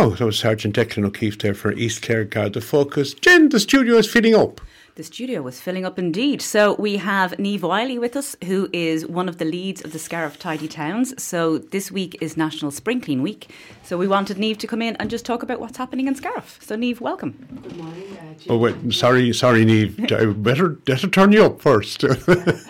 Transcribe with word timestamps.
Now, 0.00 0.08
that 0.08 0.24
was 0.24 0.38
Sergeant 0.38 0.74
Declan 0.74 1.04
O'Keefe 1.04 1.36
there 1.36 1.52
for 1.52 1.72
East 1.72 2.00
Clare 2.00 2.24
Garda 2.24 2.62
Focus. 2.62 3.12
Jen, 3.12 3.50
the 3.50 3.60
studio 3.60 3.96
is 3.98 4.10
filling 4.10 4.34
up. 4.34 4.58
The 4.94 5.02
studio 5.02 5.42
was 5.42 5.60
filling 5.60 5.84
up 5.84 5.98
indeed. 5.98 6.40
So 6.40 6.74
we 6.76 6.96
have 6.96 7.38
Neve 7.38 7.64
Wiley 7.64 7.98
with 7.98 8.16
us, 8.16 8.34
who 8.46 8.70
is 8.72 9.06
one 9.06 9.28
of 9.28 9.36
the 9.36 9.44
leads 9.44 9.84
of 9.84 9.92
the 9.92 9.98
Scariff 9.98 10.38
Tidy 10.38 10.68
Towns. 10.68 11.22
So 11.22 11.58
this 11.58 11.92
week 11.92 12.16
is 12.22 12.34
National 12.34 12.70
Spring 12.70 13.02
Clean 13.02 13.20
Week. 13.20 13.50
So 13.82 13.98
we 13.98 14.08
wanted 14.08 14.38
Neve 14.38 14.56
to 14.60 14.66
come 14.66 14.80
in 14.80 14.96
and 14.96 15.10
just 15.10 15.26
talk 15.26 15.42
about 15.42 15.60
what's 15.60 15.76
happening 15.76 16.08
in 16.08 16.14
Scariff. 16.14 16.58
So 16.62 16.76
Neve, 16.76 17.02
welcome. 17.02 17.60
Good 17.62 17.76
morning. 17.76 18.16
Uh, 18.16 18.34
oh 18.48 18.56
wait, 18.56 18.94
sorry, 18.94 19.34
sorry, 19.34 19.66
Neve. 19.66 20.00
I 20.12 20.24
better, 20.24 20.70
better 20.70 21.08
turn 21.08 21.32
you 21.32 21.44
up 21.44 21.60
first. 21.60 22.00
Good 22.26 22.64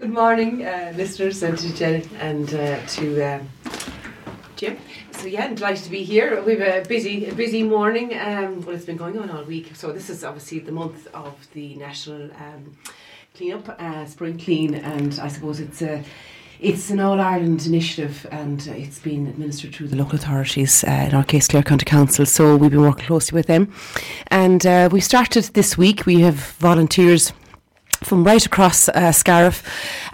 morning, 0.00 0.66
uh, 0.66 0.92
listeners, 0.96 1.44
and 1.44 1.56
to 1.58 1.76
Jen 1.76 2.02
and 2.18 2.52
uh, 2.52 2.84
to 2.84 3.22
um, 3.22 3.48
Jim. 4.56 4.78
So 5.22 5.28
yeah, 5.28 5.44
I'm 5.44 5.54
delighted 5.54 5.84
to 5.84 5.90
be 5.90 6.02
here. 6.02 6.42
We've 6.42 6.60
a 6.60 6.82
busy, 6.88 7.26
a 7.26 7.32
busy 7.32 7.62
morning. 7.62 8.18
Um, 8.18 8.60
well, 8.62 8.74
it's 8.74 8.84
been 8.84 8.96
going 8.96 9.16
on 9.20 9.30
all 9.30 9.44
week. 9.44 9.70
So 9.76 9.92
this 9.92 10.10
is 10.10 10.24
obviously 10.24 10.58
the 10.58 10.72
month 10.72 11.06
of 11.14 11.36
the 11.52 11.76
national 11.76 12.24
um, 12.32 12.76
cleanup, 13.36 13.68
uh, 13.68 14.04
spring 14.06 14.36
clean, 14.36 14.74
and 14.74 15.16
I 15.20 15.28
suppose 15.28 15.60
it's 15.60 15.80
a. 15.80 16.02
It's 16.58 16.90
an 16.90 17.00
All 17.00 17.20
Ireland 17.20 17.66
initiative 17.66 18.24
and 18.30 18.64
it's 18.68 19.00
been 19.00 19.26
administered 19.26 19.74
through 19.74 19.88
the 19.88 19.96
local 19.96 20.14
authorities, 20.14 20.84
uh, 20.84 21.06
in 21.08 21.12
our 21.12 21.24
case 21.24 21.48
Clare 21.48 21.64
County 21.64 21.84
Council, 21.84 22.24
so 22.24 22.54
we've 22.54 22.70
been 22.70 22.82
working 22.82 23.06
closely 23.06 23.34
with 23.34 23.46
them. 23.46 23.72
And 24.28 24.64
uh, 24.64 24.88
we 24.92 25.00
started 25.00 25.42
this 25.54 25.76
week, 25.76 26.06
we 26.06 26.20
have 26.20 26.36
volunteers 26.60 27.32
from 28.04 28.24
right 28.24 28.44
across 28.44 28.88
uh, 28.88 29.12
Scariff. 29.12 29.62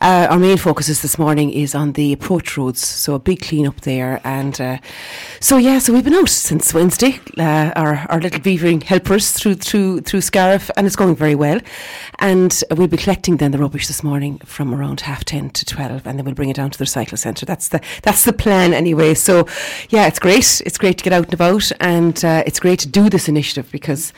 Uh, 0.01 0.27
our 0.31 0.39
main 0.39 0.57
focus 0.57 0.89
is 0.89 1.03
this 1.03 1.19
morning 1.19 1.51
is 1.51 1.75
on 1.75 1.93
the 1.93 2.13
approach 2.13 2.57
roads, 2.57 2.87
so 2.87 3.15
a 3.15 3.19
big 3.19 3.41
clean 3.43 3.67
up 3.67 3.81
there. 3.83 4.21
And 4.25 4.61
uh, 4.61 4.79
so 5.41 5.57
yeah, 5.57 5.79
so 5.79 5.93
we've 5.93 6.05
been 6.05 6.15
out 6.15 6.29
since 6.29 6.73
Wednesday, 6.75 7.21
uh, 7.39 7.73
our 7.77 8.07
our 8.09 8.21
little 8.21 8.41
beavering 8.41 8.83
helpers 8.83 9.33
through 9.33 9.55
through 9.55 10.01
through 10.01 10.21
Scariff, 10.21 10.71
and 10.77 10.87
it's 10.87 10.97
going 10.97 11.17
very 11.17 11.35
well. 11.35 11.61
And 12.19 12.63
we'll 12.71 12.89
be 12.89 12.97
collecting 12.97 13.37
then 13.37 13.53
the 13.53 13.59
rubbish 13.59 13.87
this 13.87 14.03
morning 14.03 14.39
from 14.39 14.75
around 14.75 15.03
half 15.03 15.25
ten 15.25 15.51
to 15.51 15.65
twelve, 15.65 16.07
and 16.07 16.19
then 16.19 16.25
we'll 16.25 16.35
bring 16.35 16.51
it 16.51 16.57
down 16.57 16.71
to 16.71 16.79
the 16.79 16.85
recycle 16.85 17.19
centre. 17.19 17.47
That's 17.47 17.69
the 17.69 17.81
that's 18.03 18.25
the 18.25 18.33
plan 18.33 18.75
anyway. 18.75 19.15
So 19.15 19.47
yeah, 19.91 20.07
it's 20.07 20.19
great. 20.19 20.63
It's 20.65 20.79
great 20.79 20.99
to 20.99 21.05
get 21.05 21.13
out 21.13 21.25
and 21.27 21.35
about, 21.35 21.71
and 21.81 22.25
uh, 22.25 22.43
it's 22.47 22.61
great 22.61 22.81
to 22.81 22.89
do 22.89 23.09
this 23.09 23.29
initiative 23.29 23.71
because 23.73 24.13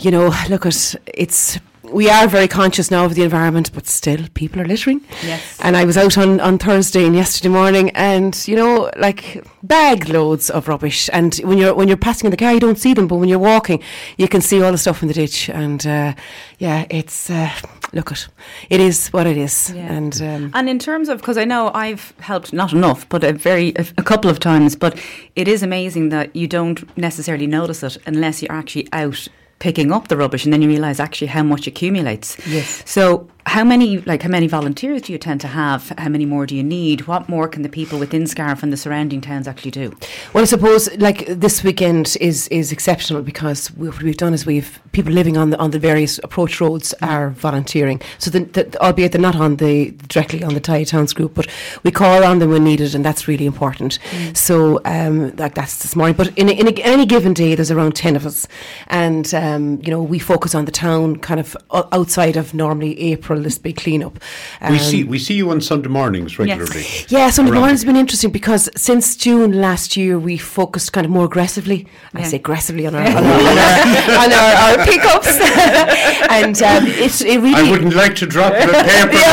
you 0.00 0.10
know, 0.10 0.32
look 0.48 0.66
at 0.66 0.94
it's 1.06 1.58
we 1.94 2.10
are 2.10 2.26
very 2.26 2.48
conscious 2.48 2.90
now 2.90 3.04
of 3.04 3.14
the 3.14 3.22
environment, 3.22 3.70
but 3.72 3.86
still, 3.86 4.18
people 4.34 4.60
are 4.60 4.66
littering. 4.66 5.00
Yes. 5.22 5.58
And 5.62 5.76
I 5.76 5.84
was 5.84 5.96
out 5.96 6.18
on, 6.18 6.40
on 6.40 6.58
Thursday 6.58 7.06
and 7.06 7.14
yesterday 7.14 7.48
morning, 7.48 7.90
and 7.90 8.46
you 8.48 8.56
know, 8.56 8.90
like 8.96 9.44
bag 9.62 10.08
loads 10.08 10.50
of 10.50 10.66
rubbish. 10.66 11.08
And 11.12 11.34
when 11.36 11.56
you're 11.56 11.72
when 11.74 11.86
you're 11.86 11.96
passing 11.96 12.26
in 12.26 12.30
the 12.32 12.36
car, 12.36 12.52
you 12.52 12.60
don't 12.60 12.78
see 12.78 12.94
them, 12.94 13.06
but 13.06 13.16
when 13.16 13.28
you're 13.28 13.38
walking, 13.38 13.80
you 14.16 14.26
can 14.26 14.40
see 14.40 14.60
all 14.60 14.72
the 14.72 14.78
stuff 14.78 15.02
in 15.02 15.08
the 15.08 15.14
ditch. 15.14 15.48
And 15.48 15.86
uh, 15.86 16.14
yeah, 16.58 16.84
it's 16.90 17.30
uh, 17.30 17.50
look 17.92 18.10
at 18.10 18.26
it 18.70 18.80
is 18.80 19.08
what 19.08 19.26
it 19.26 19.36
is. 19.36 19.72
Yeah. 19.74 19.92
And 19.92 20.20
um, 20.20 20.50
and 20.52 20.68
in 20.68 20.80
terms 20.80 21.08
of 21.08 21.18
because 21.18 21.38
I 21.38 21.44
know 21.44 21.70
I've 21.74 22.12
helped 22.18 22.52
not 22.52 22.72
enough, 22.72 23.08
but 23.08 23.22
a 23.22 23.32
very 23.32 23.72
a, 23.76 23.86
a 23.98 24.02
couple 24.02 24.30
of 24.30 24.40
times. 24.40 24.74
But 24.74 25.00
it 25.36 25.46
is 25.46 25.62
amazing 25.62 26.08
that 26.08 26.34
you 26.34 26.48
don't 26.48 26.96
necessarily 26.98 27.46
notice 27.46 27.82
it 27.84 27.98
unless 28.04 28.42
you're 28.42 28.52
actually 28.52 28.88
out 28.92 29.28
picking 29.64 29.90
up 29.90 30.08
the 30.08 30.16
rubbish 30.18 30.44
and 30.44 30.52
then 30.52 30.60
you 30.60 30.68
realize 30.68 31.00
actually 31.00 31.26
how 31.26 31.42
much 31.42 31.66
accumulates. 31.66 32.36
Yes. 32.46 32.82
So 32.84 33.26
how 33.46 33.62
many 33.62 33.98
like 33.98 34.22
how 34.22 34.28
many 34.28 34.46
volunteers 34.46 35.02
do 35.02 35.12
you 35.12 35.18
tend 35.18 35.40
to 35.42 35.48
have? 35.48 35.92
How 35.98 36.08
many 36.08 36.24
more 36.24 36.46
do 36.46 36.56
you 36.56 36.62
need? 36.62 37.06
What 37.06 37.28
more 37.28 37.46
can 37.46 37.62
the 37.62 37.68
people 37.68 37.98
within 37.98 38.26
Scariff 38.26 38.62
and 38.62 38.72
the 38.72 38.76
surrounding 38.76 39.20
towns 39.20 39.46
actually 39.46 39.70
do? 39.70 39.96
Well, 40.32 40.42
I 40.42 40.46
suppose 40.46 40.94
like 40.96 41.26
this 41.26 41.62
weekend 41.62 42.16
is 42.20 42.48
is 42.48 42.72
exceptional 42.72 43.22
because 43.22 43.68
what 43.72 44.02
we've 44.02 44.16
done 44.16 44.34
is 44.34 44.46
we've 44.46 44.80
people 44.92 45.12
living 45.12 45.36
on 45.36 45.50
the 45.50 45.58
on 45.58 45.70
the 45.72 45.78
various 45.78 46.18
approach 46.24 46.60
roads 46.60 46.94
are 47.02 47.30
volunteering. 47.30 48.00
So 48.18 48.30
the, 48.30 48.40
the, 48.40 48.82
albeit 48.82 49.12
they're 49.12 49.20
not 49.20 49.36
on 49.36 49.56
the 49.56 49.90
directly 50.08 50.42
on 50.42 50.54
the 50.54 50.60
Tidy 50.60 50.84
Towns 50.84 51.12
group, 51.12 51.34
but 51.34 51.46
we 51.82 51.90
call 51.90 52.24
on 52.24 52.38
them 52.38 52.50
when 52.50 52.64
needed, 52.64 52.94
and 52.94 53.04
that's 53.04 53.28
really 53.28 53.46
important. 53.46 53.98
Mm. 54.10 54.36
So 54.36 54.80
um, 54.84 55.36
like 55.36 55.54
that's 55.54 55.82
this 55.82 55.94
morning. 55.94 56.16
But 56.16 56.36
in, 56.38 56.48
a, 56.48 56.52
in 56.52 56.68
a, 56.68 56.72
any 56.82 57.06
given 57.06 57.34
day, 57.34 57.54
there's 57.54 57.70
around 57.70 57.94
ten 57.94 58.16
of 58.16 58.24
us, 58.24 58.48
and 58.88 59.32
um, 59.34 59.80
you 59.82 59.90
know 59.90 60.02
we 60.02 60.18
focus 60.18 60.54
on 60.54 60.64
the 60.64 60.72
town 60.72 61.16
kind 61.16 61.40
of 61.40 61.56
outside 61.70 62.36
of 62.36 62.54
normally 62.54 62.98
April 63.12 63.33
April, 63.34 63.44
this 63.44 63.58
big 63.58 63.76
cleanup. 63.76 64.18
Um, 64.60 64.72
we 64.72 64.78
see 64.78 65.04
we 65.04 65.18
see 65.18 65.34
you 65.34 65.50
on 65.50 65.60
Sunday 65.60 65.88
mornings 65.88 66.38
regularly. 66.38 66.82
Yes. 66.82 67.10
Yeah, 67.10 67.30
Sunday 67.30 67.52
mornings 67.52 67.82
have 67.82 67.86
been 67.86 68.00
interesting 68.00 68.30
because 68.30 68.68
since 68.76 69.16
June 69.16 69.52
last 69.60 69.96
year 69.96 70.18
we 70.18 70.38
focused 70.38 70.92
kind 70.92 71.04
of 71.04 71.10
more 71.10 71.24
aggressively. 71.24 71.86
Yeah. 72.14 72.20
I 72.20 72.22
say 72.22 72.36
aggressively 72.36 72.86
on 72.86 72.94
our 72.94 73.02
on 73.06 73.16
our, 73.16 73.22
on 73.22 73.58
our, 73.58 74.24
on 74.24 74.32
our, 74.32 74.54
our 74.64 74.86
pickups, 74.86 75.38
and 76.30 76.56
um, 76.62 76.86
it, 76.86 77.20
it 77.22 77.40
really. 77.40 77.54
I 77.54 77.70
wouldn't 77.70 77.94
like 77.94 78.14
to 78.16 78.26
drop 78.26 78.52
the 78.52 78.72
paper 78.72 79.24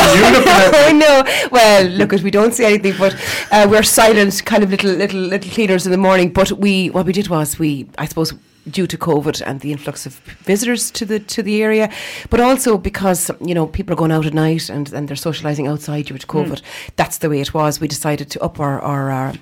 I 0.73 0.91
know. 0.91 1.23
Well, 1.51 1.85
look, 1.89 2.11
we 2.23 2.31
don't 2.31 2.53
see 2.53 2.65
anything, 2.65 2.95
but 2.97 3.15
uh, 3.51 3.67
we're 3.69 3.83
silent, 3.83 4.43
kind 4.45 4.63
of 4.63 4.71
little 4.71 4.91
little 4.91 5.19
little 5.19 5.51
cleaners 5.51 5.85
in 5.85 5.91
the 5.91 5.97
morning. 5.97 6.33
But 6.33 6.51
we 6.53 6.89
what 6.89 7.05
we 7.05 7.13
did 7.13 7.27
was 7.27 7.59
we, 7.59 7.87
I 7.97 8.05
suppose 8.05 8.33
due 8.69 8.87
to 8.87 8.97
COVID 8.97 9.41
and 9.45 9.59
the 9.61 9.71
influx 9.71 10.05
of 10.05 10.13
visitors 10.45 10.91
to 10.91 11.05
the 11.05 11.19
to 11.19 11.43
the 11.43 11.61
area, 11.61 11.91
but 12.29 12.39
also 12.39 12.77
because 12.77 13.31
you 13.39 13.53
know 13.53 13.67
people 13.67 13.93
are 13.93 13.97
going 13.97 14.11
out 14.11 14.25
at 14.25 14.33
night 14.33 14.69
and, 14.69 14.91
and 14.93 15.07
they're 15.07 15.15
socialising 15.15 15.69
outside 15.69 16.05
due 16.05 16.17
to 16.17 16.27
hmm. 16.27 16.37
COVID. 16.37 16.61
Mm. 16.61 16.63
That's 16.95 17.17
the 17.17 17.29
way 17.29 17.41
it 17.41 17.53
was. 17.53 17.79
We 17.79 17.87
decided 17.87 18.29
to 18.31 18.43
up 18.43 18.59
our, 18.59 18.79
our, 18.81 19.11
our 19.11 19.33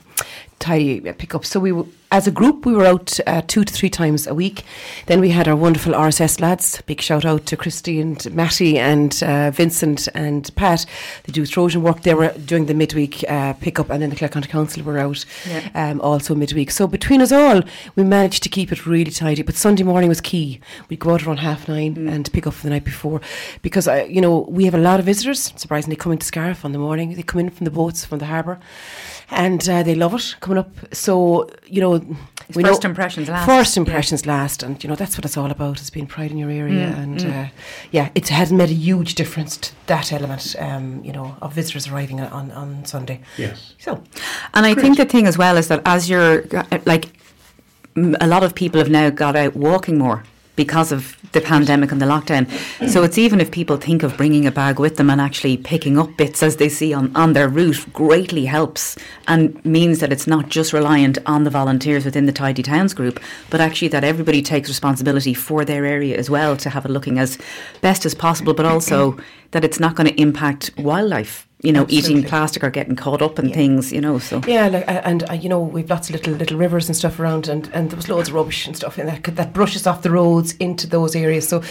tidy 0.60 1.02
pickup. 1.02 1.46
So 1.46 1.60
we 1.60 1.72
as 2.12 2.26
a 2.26 2.32
group, 2.32 2.66
we 2.66 2.74
were 2.74 2.86
out 2.86 3.20
uh, 3.28 3.44
two 3.46 3.64
to 3.64 3.72
three 3.72 3.90
times 3.90 4.26
a 4.26 4.34
week. 4.34 4.64
Then 5.06 5.20
we 5.20 5.30
had 5.30 5.48
our 5.48 5.56
wonderful 5.56 5.94
RSS 5.94 6.42
lads. 6.42 6.82
Big 6.88 7.02
shout 7.02 7.24
out 7.24 7.46
to 7.46 7.56
Christy 7.56 8.02
and 8.02 8.34
Matty 8.34 8.80
and 8.80 9.22
uh, 9.22 9.52
Vincent 9.52 10.08
and 10.16 10.50
Pat. 10.56 10.88
They 11.24 11.34
do 11.34 11.46
Trojan 11.46 11.84
work. 11.84 12.02
They 12.02 12.16
were 12.16 12.32
doing 12.34 12.66
the 12.66 12.74
midweek 12.74 13.24
uh, 13.30 13.54
pickup, 13.54 13.92
and 13.92 14.02
then 14.02 14.10
the 14.10 14.16
Clare 14.16 14.30
County 14.30 14.50
Council 14.50 14.82
were 14.84 14.98
out 14.98 15.24
yeah. 15.48 15.70
um, 15.76 16.02
also 16.02 16.34
midweek. 16.34 16.72
So 16.72 16.88
between 16.88 17.22
us 17.22 17.32
all, 17.32 17.62
we 17.96 18.04
managed 18.04 18.42
to 18.44 18.50
keep 18.50 18.72
it 18.72 18.88
really 18.88 19.12
tidy. 19.12 19.44
But 19.44 19.54
Sunday 19.54 19.84
morning 19.84 20.10
was 20.10 20.22
key. 20.22 20.60
We'd 20.90 21.00
go 21.00 21.12
out 21.12 21.28
around 21.28 21.38
half 21.38 21.68
nine 21.68 21.94
mm. 21.94 22.12
and 22.12 22.32
pick 22.34 22.48
up 22.48 22.56
for 22.56 22.64
the 22.64 22.72
night 22.72 22.86
before 22.86 23.22
because 23.62 23.88
uh, 23.88 24.08
you 24.10 24.22
know 24.22 24.48
we 24.50 24.66
have 24.66 24.74
a 24.76 24.80
lot 24.80 25.00
of 25.00 25.06
visitors. 25.06 25.54
Surprisingly, 25.56 25.96
coming 25.96 26.18
to 26.18 26.26
Scariff 26.26 26.66
on 26.66 26.72
the 26.72 26.80
morning. 26.80 27.14
They 27.14 27.24
come 27.24 27.42
in 27.42 27.52
from 27.52 27.66
the 27.66 27.72
boats 27.72 28.04
from 28.04 28.18
the 28.18 28.26
harbour 28.26 28.60
and 29.32 29.68
uh, 29.70 29.84
they 29.84 29.96
love 29.96 30.14
it 30.14 30.36
coming 30.40 30.58
up. 30.58 30.72
So 30.94 31.50
you 31.68 31.82
know, 31.82 31.99
we 32.56 32.64
first 32.64 32.84
know 32.84 32.90
impressions 32.90 33.30
last. 33.30 33.46
First 33.46 33.78
impressions 33.78 34.26
yeah. 34.26 34.34
last, 34.34 34.64
and 34.64 34.84
you 34.84 34.90
know 34.90 34.96
that's 34.96 35.18
what 35.18 35.26
it's 35.26 35.38
all 35.38 35.52
about. 35.52 35.82
Is 35.82 35.90
being 35.90 36.08
pride 36.08 36.32
in 36.32 36.38
your 36.38 36.50
area, 36.50 36.88
mm, 36.88 36.98
and 36.98 37.20
mm. 37.20 37.46
Uh, 37.46 37.50
yeah, 37.92 38.10
it 38.16 38.30
has 38.30 38.52
made 38.52 38.70
a 38.70 38.74
huge 38.74 39.16
difference 39.16 39.58
to 39.58 39.72
that 39.88 40.12
element. 40.12 40.56
Um, 40.60 41.04
you 41.04 41.12
know, 41.12 41.36
of 41.42 41.54
visitors 41.54 41.88
arriving 41.88 42.20
on 42.22 42.52
on 42.52 42.86
Sunday. 42.86 43.22
Yes. 43.38 43.76
So, 43.78 44.04
and 44.54 44.66
I 44.66 44.74
think 44.74 44.98
the 44.98 45.06
thing 45.06 45.28
as 45.28 45.38
well 45.38 45.58
is 45.58 45.68
that 45.68 45.82
as 45.86 46.10
you're 46.10 46.46
like, 46.86 47.10
a 47.96 48.28
lot 48.28 48.44
of 48.44 48.56
people 48.56 48.80
have 48.80 48.90
now 48.90 49.10
got 49.10 49.36
out 49.36 49.56
walking 49.56 49.98
more 49.98 50.24
because 50.60 50.92
of 50.92 51.16
the 51.32 51.40
pandemic 51.40 51.90
and 51.90 52.02
the 52.02 52.06
lockdown. 52.06 52.46
So 52.90 53.02
it's 53.02 53.18
even 53.18 53.40
if 53.40 53.50
people 53.50 53.78
think 53.78 54.04
of 54.04 54.18
bringing 54.18 54.46
a 54.46 54.52
bag 54.52 54.78
with 54.78 54.98
them 54.98 55.10
and 55.10 55.22
actually 55.22 55.56
picking 55.56 55.98
up 55.98 56.18
bits 56.18 56.44
as 56.44 56.58
they 56.58 56.68
see 56.68 56.94
on, 56.94 57.16
on 57.16 57.32
their 57.32 57.48
route 57.48 57.86
greatly 57.94 58.46
helps 58.46 58.98
and 59.30 59.64
means 59.64 60.00
that 60.00 60.12
it's 60.12 60.28
not 60.28 60.50
just 60.50 60.74
reliant 60.74 61.18
on 61.26 61.46
the 61.46 61.50
volunteers 61.50 62.04
within 62.04 62.26
the 62.26 62.34
Tidy 62.34 62.62
Towns 62.62 62.94
group, 62.94 63.22
but 63.50 63.62
actually 63.62 63.88
that 63.88 64.04
everybody 64.04 64.42
takes 64.42 64.68
responsibility 64.68 65.34
for 65.34 65.64
their 65.64 65.86
area 65.86 66.18
as 66.18 66.30
well 66.30 66.58
to 66.58 66.70
have 66.70 66.84
it 66.84 66.92
looking 66.92 67.20
as 67.20 67.38
best 67.80 68.06
as 68.06 68.14
possible, 68.14 68.54
but 68.54 68.66
also 68.66 69.18
that 69.52 69.64
it's 69.64 69.80
not 69.80 69.96
going 69.96 70.10
to 70.10 70.22
impact 70.22 70.72
wildlife 70.78 71.49
you 71.62 71.74
know, 71.74 71.82
Absolutely. 71.82 72.12
eating 72.12 72.24
plastic 72.24 72.64
or 72.64 72.70
getting 72.70 72.96
caught 72.96 73.22
up 73.22 73.38
in 73.38 73.50
yeah. 73.50 73.56
things, 73.56 73.92
you 73.92 74.00
know. 74.00 74.18
So 74.18 74.42
yeah, 74.48 74.70
like, 74.70 74.86
and 74.88 75.30
uh, 75.30 75.34
you 75.34 75.50
know, 75.50 75.60
we've 75.60 75.90
lots 75.90 76.10
of 76.10 76.16
little 76.16 76.34
little 76.34 76.58
rivers 76.58 76.88
and 76.88 76.96
stuff 76.96 77.20
around, 77.20 77.50
and, 77.50 77.70
and 77.74 77.90
there 77.90 77.98
was 77.98 78.08
loads 78.08 78.30
of 78.30 78.36
rubbish 78.36 78.66
and 78.66 78.78
stuff 78.78 78.98
in 78.98 79.08
that 79.08 79.24
that 79.36 79.52
brushes 79.52 79.86
off 79.86 80.02
the 80.02 80.10
roads 80.10 80.54
into 80.54 80.88
those 80.88 81.18
areas. 81.18 81.50
So 81.50 81.62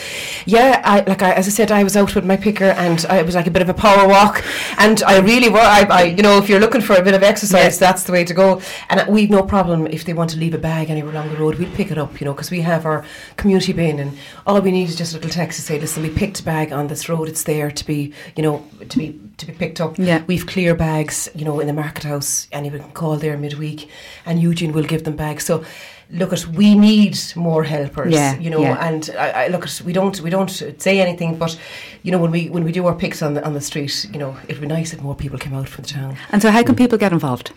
yeah, 0.45 0.83
I 0.85 1.01
like 1.01 1.23
I, 1.23 1.33
as 1.33 1.47
I 1.47 1.51
said, 1.51 1.73
I 1.73 1.85
was 1.85 1.97
out 1.97 2.15
with 2.15 2.27
my 2.27 2.37
picker, 2.37 2.67
and 2.67 3.05
I, 3.09 3.21
it 3.21 3.25
was 3.27 3.35
like 3.35 3.47
a 3.47 3.51
bit 3.51 3.63
of 3.63 3.71
a 3.71 3.75
power 3.75 4.07
walk, 4.07 4.45
and 4.77 5.03
I 5.05 5.21
really 5.21 5.49
were. 5.49 5.59
I, 5.59 5.85
I 5.85 6.03
you 6.03 6.23
know, 6.23 6.37
if 6.37 6.51
you're 6.51 6.61
looking 6.61 6.83
for 6.83 6.95
a 6.95 7.03
bit 7.03 7.15
of 7.15 7.23
exercise, 7.23 7.81
yeah. 7.81 7.87
that's 7.87 8.03
the 8.03 8.13
way 8.13 8.25
to 8.25 8.35
go. 8.35 8.61
And 8.91 9.09
we've 9.09 9.31
no 9.31 9.43
problem 9.43 9.87
if 9.87 10.05
they 10.05 10.13
want 10.13 10.29
to 10.31 10.39
leave 10.39 10.53
a 10.53 10.59
bag 10.59 10.91
anywhere 10.91 11.13
along 11.13 11.31
the 11.31 11.39
road, 11.39 11.59
we'll 11.59 11.73
pick 11.73 11.91
it 11.91 11.97
up, 11.97 12.21
you 12.21 12.27
know, 12.27 12.35
because 12.35 12.51
we 12.51 12.61
have 12.61 12.85
our 12.85 13.07
community 13.39 13.73
bin, 13.73 13.99
and 14.01 14.19
all 14.47 14.61
we 14.61 14.71
need 14.71 14.91
is 14.91 14.97
just 14.97 15.15
a 15.15 15.17
little 15.17 15.31
text 15.31 15.59
to 15.59 15.65
say, 15.65 15.81
listen, 15.81 16.03
we 16.03 16.11
picked 16.11 16.41
a 16.41 16.43
bag 16.43 16.73
on 16.73 16.89
this 16.89 17.09
road. 17.09 17.27
It's 17.27 17.45
there 17.45 17.71
to 17.71 17.87
be, 17.87 18.13
you 18.37 18.43
know, 18.43 18.67
to 18.87 18.99
be 18.99 19.19
to 19.39 19.47
be 19.47 19.53
picked 19.53 19.78
up. 19.81 19.99
Yeah. 19.99 20.23
We've 20.27 20.47
clear 20.47 20.75
bags, 20.75 21.29
you 21.35 21.45
know, 21.45 21.61
in 21.61 21.67
the 21.67 21.73
market 21.73 22.05
house. 22.05 22.49
Anyone 22.53 22.81
can 22.81 22.93
call 22.93 23.17
there 23.17 23.37
midweek, 23.37 23.89
and 24.27 24.41
Eugene 24.41 24.73
will 24.73 24.85
give 24.85 25.05
them 25.05 25.17
bags. 25.17 25.45
So 25.45 25.65
look 26.11 26.33
at 26.33 26.47
we 26.47 26.75
need 26.75 27.19
more 27.37 27.65
helpers 27.65 28.13
yeah, 28.13 28.39
you 28.39 28.49
know 28.49 28.63
yeah. 28.63 28.89
and 28.89 29.11
I, 29.19 29.45
I, 29.45 29.49
look 29.49 29.65
at 29.65 29.83
we 29.85 29.93
don't 29.93 30.19
we 30.23 30.31
don't 30.31 30.49
say 30.79 31.01
anything 31.01 31.37
but 31.37 31.59
you 32.03 32.11
know 32.11 32.19
when 32.19 32.31
we 32.31 32.49
when 32.49 32.65
we 32.65 32.73
do 32.73 32.87
our 32.87 32.95
picks 32.95 33.21
on 33.21 33.35
the 33.35 33.45
on 33.45 33.53
the 33.53 33.61
street 33.61 34.07
you 34.11 34.19
know 34.19 34.35
it'd 34.49 34.61
be 34.61 34.67
nice 34.67 34.95
if 34.95 35.03
more 35.03 35.15
people 35.15 35.39
came 35.39 35.53
out 35.53 35.69
from 35.69 35.83
the 35.83 35.91
town 35.91 36.17
and 36.31 36.41
so 36.41 36.51
how 36.51 36.63
can 36.63 36.75
people 36.75 36.97
get 36.97 37.13
involved 37.13 37.53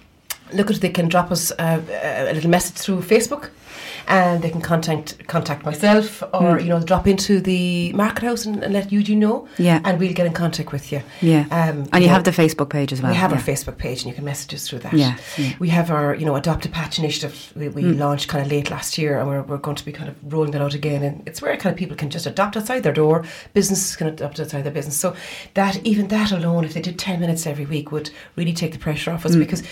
look 0.53 0.69
at 0.69 0.77
it, 0.77 0.81
they 0.81 0.89
can 0.89 1.07
drop 1.09 1.31
us 1.31 1.51
uh, 1.59 1.81
a 2.29 2.33
little 2.33 2.49
message 2.49 2.75
through 2.75 3.01
Facebook 3.01 3.49
and 4.07 4.41
they 4.41 4.49
can 4.49 4.61
contact 4.61 5.27
contact 5.27 5.63
myself 5.65 6.23
or 6.33 6.57
Mm. 6.57 6.63
you 6.63 6.69
know 6.69 6.79
drop 6.79 7.07
into 7.07 7.39
the 7.39 7.93
market 7.93 8.23
house 8.23 8.45
and, 8.47 8.63
and 8.63 8.73
let 8.73 8.91
Eugene 8.91 9.19
know 9.19 9.47
Yeah. 9.57 9.79
and 9.85 9.99
we'll 9.99 10.13
get 10.13 10.25
in 10.25 10.33
contact 10.33 10.71
with 10.71 10.91
you 10.91 11.01
Yeah. 11.21 11.45
um, 11.51 11.87
and 11.93 12.01
you 12.03 12.07
know, 12.07 12.13
have 12.15 12.23
the 12.23 12.31
Facebook 12.31 12.69
page 12.69 12.91
as 12.91 13.01
well. 13.01 13.11
we 13.11 13.17
have 13.17 13.31
yeah. 13.31 13.37
our 13.37 13.43
Facebook 13.43 13.77
page 13.77 13.99
and 14.01 14.07
you 14.09 14.13
can 14.15 14.25
message 14.25 14.53
us 14.55 14.67
through 14.67 14.79
that 14.79 14.93
Yeah, 14.93 15.15
yeah. 15.37 15.53
we 15.59 15.69
have 15.69 15.91
our 15.91 16.15
you 16.15 16.25
know 16.25 16.35
adopt 16.35 16.65
a 16.65 16.69
patch 16.69 16.97
initiative 16.99 17.53
we, 17.55 17.69
we 17.69 17.83
Mm. 17.83 17.99
launched 17.99 18.27
kind 18.27 18.43
of 18.45 18.51
late 18.51 18.69
last 18.71 18.97
year 18.97 19.19
and 19.19 19.27
we're, 19.29 19.43
we're 19.43 19.57
going 19.57 19.77
to 19.77 19.85
be 19.85 19.91
kind 19.91 20.09
of 20.09 20.15
rolling 20.33 20.51
that 20.51 20.61
out 20.61 20.73
again 20.73 21.03
and 21.03 21.21
it's 21.27 21.41
where 21.41 21.55
kind 21.57 21.71
of 21.73 21.77
people 21.79 21.95
can 21.95 22.09
just 22.09 22.25
adopt 22.25 22.57
outside 22.57 22.81
their 22.83 22.93
door 22.93 23.23
businesses 23.53 23.95
can 23.95 24.07
adopt 24.07 24.39
outside 24.39 24.63
their 24.63 24.73
business 24.73 24.97
so 24.99 25.15
that 25.53 25.79
even 25.85 26.07
that 26.07 26.31
alone 26.31 26.65
if 26.65 26.73
they 26.73 26.81
did 26.81 26.97
10 26.97 27.19
minutes 27.19 27.45
every 27.45 27.65
week 27.65 27.91
would 27.91 28.09
really 28.35 28.53
take 28.53 28.71
the 28.73 28.79
pressure 28.79 29.11
off 29.11 29.25
us 29.25 29.35
Mm. 29.35 29.39
because 29.39 29.63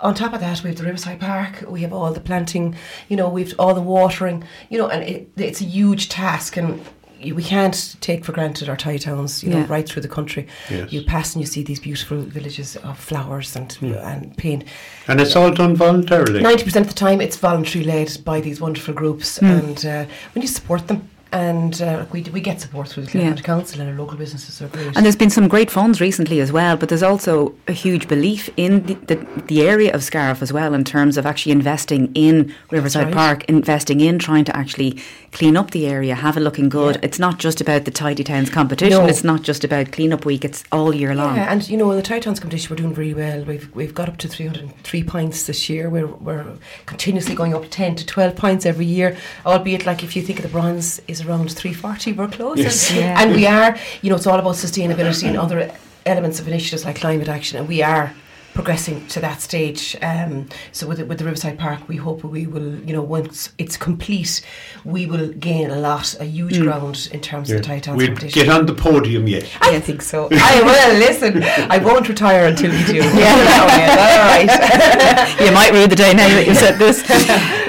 on 0.00 0.14
top 0.14 0.32
of 0.32 0.40
that, 0.40 0.62
we 0.62 0.70
have 0.70 0.78
the 0.78 0.84
Riverside 0.84 1.20
Park. 1.20 1.64
We 1.68 1.82
have 1.82 1.92
all 1.92 2.12
the 2.12 2.20
planting, 2.20 2.76
you 3.08 3.16
know, 3.16 3.28
we've 3.28 3.54
all 3.58 3.74
the 3.74 3.82
watering, 3.82 4.44
you 4.68 4.78
know, 4.78 4.88
and 4.88 5.02
it, 5.02 5.30
it's 5.36 5.60
a 5.60 5.64
huge 5.64 6.08
task, 6.08 6.56
and 6.56 6.80
we 7.22 7.42
can't 7.42 7.96
take 8.00 8.24
for 8.24 8.32
granted 8.32 8.68
our 8.70 8.76
Tidy 8.76 8.98
Towns, 8.98 9.44
you 9.44 9.50
know, 9.50 9.62
right 9.64 9.86
through 9.86 10.00
the 10.00 10.08
country. 10.08 10.46
Yes. 10.70 10.90
You 10.90 11.02
pass 11.02 11.34
and 11.34 11.42
you 11.42 11.46
see 11.46 11.62
these 11.62 11.78
beautiful 11.78 12.22
villages 12.22 12.76
of 12.76 12.98
flowers 12.98 13.54
and 13.56 13.76
and 13.82 14.34
paint. 14.38 14.64
And 15.06 15.20
it's 15.20 15.36
all 15.36 15.50
done 15.52 15.76
voluntarily. 15.76 16.40
Ninety 16.40 16.64
percent 16.64 16.86
of 16.86 16.92
the 16.94 16.98
time, 16.98 17.20
it's 17.20 17.36
voluntary 17.36 17.84
led 17.84 18.24
by 18.24 18.40
these 18.40 18.58
wonderful 18.60 18.94
groups, 18.94 19.38
and 19.38 19.84
uh, 19.84 20.06
we 20.34 20.40
need 20.40 20.48
to 20.48 20.52
support 20.54 20.88
them. 20.88 21.08
And 21.32 21.80
uh, 21.80 22.06
we 22.12 22.22
we 22.22 22.40
get 22.40 22.60
support 22.60 22.88
through 22.88 23.04
the 23.04 23.18
Yeah. 23.18 23.34
Council 23.36 23.80
and 23.80 23.88
our 23.90 23.96
local 23.96 24.16
businesses 24.16 24.60
are 24.60 24.68
great. 24.68 24.96
And 24.96 25.04
there's 25.04 25.16
been 25.16 25.30
some 25.30 25.46
great 25.48 25.70
funds 25.70 26.00
recently 26.00 26.40
as 26.40 26.50
well, 26.50 26.76
but 26.76 26.88
there's 26.88 27.02
also 27.02 27.54
a 27.68 27.72
huge 27.72 28.08
belief 28.08 28.50
in 28.56 28.84
the, 28.86 28.94
the, 28.94 29.42
the 29.46 29.62
area 29.62 29.92
of 29.94 30.02
Scariff 30.02 30.42
as 30.42 30.52
well 30.52 30.74
in 30.74 30.82
terms 30.84 31.16
of 31.16 31.26
actually 31.26 31.52
investing 31.52 32.10
in 32.14 32.52
Riverside 32.70 33.06
right. 33.06 33.14
Park, 33.14 33.44
investing 33.44 34.00
in 34.00 34.18
trying 34.18 34.44
to 34.46 34.56
actually 34.56 34.98
clean 35.32 35.56
up 35.56 35.70
the 35.70 35.86
area, 35.86 36.16
have 36.16 36.36
it 36.36 36.40
looking 36.40 36.68
good. 36.68 36.96
Yeah. 36.96 37.02
It's 37.04 37.20
not 37.20 37.38
just 37.38 37.60
about 37.60 37.84
the 37.84 37.92
Tidy 37.92 38.24
Towns 38.24 38.50
competition, 38.50 38.98
No. 38.98 39.06
it's 39.06 39.22
not 39.22 39.42
just 39.42 39.62
about 39.62 39.92
clean 39.92 40.12
up 40.12 40.24
week, 40.24 40.44
it's 40.44 40.64
all 40.72 40.92
year 40.92 41.14
long. 41.14 41.36
Yeah, 41.36 41.52
and 41.52 41.68
you 41.68 41.76
know, 41.76 41.90
in 41.92 41.96
the 41.96 42.02
Tidy 42.02 42.22
Towns 42.22 42.40
competition, 42.40 42.70
we're 42.70 42.76
doing 42.82 42.94
really 42.94 43.14
well. 43.14 43.44
We've 43.44 43.72
we've 43.74 43.94
got 43.94 44.08
up 44.08 44.16
to 44.18 44.28
303 44.28 45.04
points 45.04 45.46
this 45.46 45.70
year. 45.70 45.88
We're, 45.88 46.06
we're 46.08 46.44
continuously 46.86 47.36
going 47.36 47.54
up 47.54 47.64
10 47.70 47.94
to 47.96 48.06
12 48.06 48.34
points 48.34 48.66
every 48.66 48.86
year, 48.86 49.16
albeit 49.46 49.86
like 49.86 50.02
if 50.02 50.16
you 50.16 50.22
think 50.22 50.40
of 50.40 50.42
the 50.42 50.48
bronze 50.50 51.00
is 51.06 51.19
around 51.24 51.50
340, 51.52 52.12
we're 52.12 52.28
close. 52.28 52.58
Yes. 52.58 52.92
Yeah. 52.92 53.20
and 53.20 53.34
we 53.34 53.46
are, 53.46 53.76
you 54.02 54.10
know, 54.10 54.16
it's 54.16 54.26
all 54.26 54.38
about 54.38 54.54
sustainability 54.54 55.28
and 55.28 55.36
other 55.36 55.72
elements 56.06 56.40
of 56.40 56.48
initiatives 56.48 56.84
like 56.84 56.96
climate 56.96 57.28
action, 57.28 57.58
and 57.58 57.68
we 57.68 57.82
are 57.82 58.12
progressing 58.54 59.06
to 59.08 59.20
that 59.20 59.40
stage. 59.40 59.96
Um, 60.02 60.48
so 60.72 60.86
with 60.86 60.98
the, 60.98 61.04
with 61.06 61.18
the 61.18 61.24
Riverside 61.24 61.58
Park, 61.58 61.88
we 61.88 61.96
hope 61.96 62.24
we 62.24 62.46
will, 62.46 62.74
you 62.80 62.92
know, 62.92 63.02
once 63.02 63.52
it's 63.58 63.76
complete, 63.76 64.44
we 64.84 65.06
will 65.06 65.28
gain 65.28 65.70
a 65.70 65.76
lot, 65.76 66.18
a 66.20 66.24
huge 66.24 66.60
ground 66.60 67.08
in 67.12 67.20
terms 67.20 67.50
of 67.50 67.58
the 67.58 67.62
Tie 67.62 67.80
We'll 67.94 68.06
competition. 68.06 68.42
get 68.42 68.48
on 68.48 68.66
the 68.66 68.74
podium 68.74 69.26
yet. 69.26 69.48
I 69.60 69.80
think 69.80 70.02
so. 70.02 70.28
I 70.32 70.62
will 70.62 70.98
listen. 70.98 71.42
I 71.42 71.78
won't 71.78 72.08
retire 72.08 72.46
until 72.46 72.70
we 72.70 72.84
do. 72.84 72.94
yeah, 72.96 73.10
all 74.10 74.28
right. 74.28 75.40
you 75.40 75.52
might 75.52 75.72
rue 75.72 75.86
the 75.86 75.96
day 75.96 76.12
now 76.12 76.28
that 76.28 76.46
you 76.46 76.54
said 76.54 76.78
this. 76.78 77.08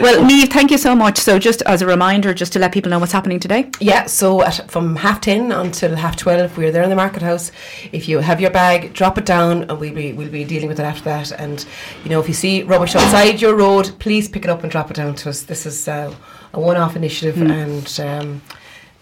well, 0.01 0.23
Neve, 0.23 0.49
thank 0.49 0.71
you 0.71 0.77
so 0.77 0.95
much. 0.95 1.17
So, 1.17 1.37
just 1.39 1.61
as 1.63 1.81
a 1.81 1.85
reminder, 1.87 2.33
just 2.33 2.53
to 2.53 2.59
let 2.59 2.71
people 2.71 2.89
know 2.89 2.99
what's 2.99 3.11
happening 3.11 3.39
today. 3.39 3.69
Yeah. 3.79 4.05
So 4.05 4.43
at, 4.43 4.69
from 4.69 4.95
half 4.95 5.21
ten 5.21 5.51
until 5.51 5.95
half 5.95 6.15
twelve, 6.15 6.57
we're 6.57 6.71
there 6.71 6.83
in 6.83 6.89
the 6.89 6.95
market 6.95 7.21
house. 7.21 7.51
If 7.91 8.07
you 8.09 8.19
have 8.19 8.41
your 8.41 8.51
bag, 8.51 8.93
drop 8.93 9.17
it 9.17 9.25
down, 9.25 9.63
and 9.63 9.79
we'll 9.79 9.93
be 9.93 10.13
we'll 10.13 10.29
be 10.29 10.43
dealing 10.43 10.70
with 10.71 10.79
it 10.79 10.83
after 10.83 11.03
that. 11.03 11.31
And 11.31 11.65
you 12.03 12.09
know, 12.09 12.19
if 12.19 12.27
you 12.27 12.33
see 12.33 12.63
rubbish 12.63 12.95
outside 12.95 13.41
your 13.41 13.55
road, 13.55 13.91
please 13.99 14.27
pick 14.27 14.43
it 14.45 14.49
up 14.49 14.63
and 14.63 14.71
drop 14.71 14.89
it 14.89 14.95
down 14.95 15.13
to 15.15 15.29
us. 15.29 15.43
This 15.43 15.65
is 15.65 15.87
uh, 15.87 16.13
a 16.53 16.59
one-off 16.59 16.95
initiative, 16.95 17.37
and. 17.41 17.99
Um, 17.99 18.41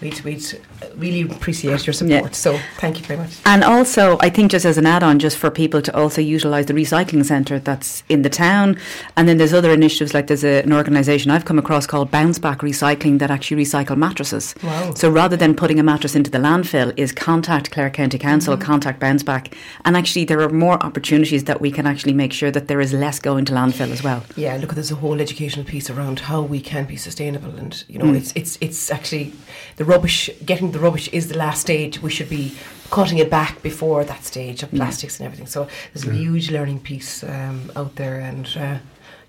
We'd, 0.02 0.22
we'd 0.22 0.62
really 0.96 1.22
appreciate 1.24 1.86
your 1.86 1.94
support. 1.94 2.24
Yeah. 2.24 2.32
So, 2.32 2.58
thank 2.78 3.00
you 3.00 3.06
very 3.06 3.20
much. 3.20 3.38
And 3.46 3.66
also, 3.66 4.18
I 4.22 4.30
think 4.30 4.52
just 4.52 4.66
as 4.66 4.78
an 4.78 4.86
add-on, 4.86 5.20
just 5.20 5.38
for 5.38 5.52
people 5.52 5.82
to 5.82 5.96
also 5.96 6.22
utilise 6.22 6.68
the 6.68 6.74
recycling 6.74 7.26
centre 7.26 7.60
that's 7.60 8.04
in 8.08 8.22
the 8.22 8.30
town, 8.30 8.78
and 9.18 9.28
then 9.28 9.38
there's 9.38 9.54
other 9.54 9.72
initiatives 9.72 10.14
like 10.14 10.28
there's 10.28 10.46
a, 10.46 10.62
an 10.64 10.72
organisation 10.72 11.32
I've 11.32 11.44
come 11.44 11.60
across 11.60 11.86
called 11.86 12.12
Bounce 12.12 12.40
Back 12.40 12.60
Recycling 12.60 13.20
that 13.20 13.30
actually 13.30 13.64
recycle 13.64 13.98
mattresses. 13.98 14.56
Wow. 14.64 14.94
So 14.94 15.10
rather 15.10 15.36
than 15.36 15.54
putting 15.54 15.80
a 15.80 15.84
mattress 15.84 16.16
into 16.16 16.32
the 16.32 16.38
landfill, 16.38 16.94
is 16.96 17.12
contact 17.12 17.72
Clare 17.72 17.90
County 17.90 18.18
Council, 18.18 18.56
mm-hmm. 18.56 18.64
contact 18.64 19.00
Bounce 19.02 19.24
Back, 19.24 19.54
and 19.84 19.98
actually 19.98 20.24
there 20.24 20.40
are 20.42 20.50
more 20.50 20.82
opportunities 20.82 21.44
that 21.44 21.60
we 21.60 21.72
can 21.72 21.86
actually 21.86 22.14
make 22.14 22.32
sure 22.32 22.52
that 22.52 22.70
there 22.70 22.80
is 22.80 22.94
less 22.94 23.20
going 23.20 23.44
to 23.46 23.54
landfill 23.54 23.92
as 23.92 24.02
well. 24.02 24.24
Yeah, 24.38 24.56
look, 24.56 24.76
there's 24.76 24.92
a 24.92 24.96
whole 24.96 25.20
educational 25.20 25.66
piece 25.66 25.90
around 25.90 26.22
how 26.22 26.42
we 26.42 26.62
can 26.62 26.86
be 26.86 26.96
sustainable, 26.96 27.52
and 27.58 27.84
you 27.90 28.00
know, 28.00 28.06
mm. 28.06 28.16
it's 28.16 28.32
it's 28.34 28.58
it's 28.62 28.90
actually 28.90 29.34
the 29.76 29.86
rubbish. 29.94 30.30
Getting 30.46 30.72
the 30.72 30.80
rubbish 30.80 31.08
is 31.12 31.28
the 31.28 31.38
last 31.38 31.60
stage. 31.62 31.94
We 32.02 32.12
should 32.16 32.30
be 32.30 32.46
cutting 32.92 33.18
it 33.24 33.30
back 33.30 33.62
before 33.62 34.04
that 34.12 34.24
stage 34.24 34.64
of 34.64 34.70
plastics 34.72 35.20
and 35.20 35.26
everything. 35.28 35.48
So 35.48 35.68
there's 35.94 36.06
a 36.08 36.14
huge 36.14 36.46
learning 36.52 36.80
piece 36.90 37.24
um, 37.24 37.72
out 37.76 37.96
there, 37.96 38.20
and 38.30 38.46
uh, 38.58 38.78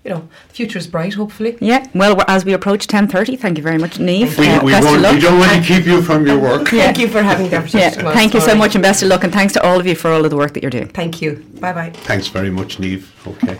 you 0.03 0.09
know, 0.11 0.21
the 0.47 0.53
future 0.59 0.79
is 0.79 0.87
bright. 0.87 1.13
Hopefully. 1.13 1.51
Yeah. 1.61 1.85
Well, 1.93 2.13
as 2.27 2.43
we 2.45 2.53
approach 2.53 2.87
10:30, 2.87 3.37
thank 3.43 3.57
you 3.59 3.63
very 3.69 3.77
much, 3.77 3.99
Neve. 3.99 4.37
We, 4.39 4.47
Uh, 4.47 4.63
we, 4.65 4.71
best 4.71 4.87
of 4.87 5.01
luck. 5.01 5.13
we 5.15 5.21
don't 5.27 5.39
want 5.43 5.51
to 5.57 5.61
keep 5.71 5.85
you 5.85 6.01
from 6.01 6.25
your 6.25 6.39
work. 6.49 6.67
Thank 6.69 6.97
you 6.99 7.07
for 7.07 7.21
having 7.31 7.49
the 7.51 7.57
opportunity. 7.57 7.85
Yeah, 7.85 7.89
to 7.97 8.01
come 8.01 8.13
thank 8.19 8.33
you 8.33 8.39
this 8.39 8.49
so 8.51 8.55
much 8.63 8.73
and 8.75 8.81
best 8.89 9.03
of 9.03 9.09
luck, 9.09 9.23
and 9.25 9.33
thanks 9.33 9.53
to 9.53 9.61
all 9.67 9.79
of 9.79 9.85
you 9.85 9.95
for 9.95 10.09
all 10.13 10.23
of 10.25 10.29
the 10.33 10.37
work 10.43 10.53
that 10.53 10.61
you're 10.63 10.77
doing. 10.79 10.89
Thank 11.01 11.21
you. 11.21 11.31
Bye 11.59 11.73
bye. 11.79 11.91
Thanks 12.09 12.27
very 12.37 12.49
much, 12.59 12.79
Neve. 12.79 13.03
Okay. 13.33 13.57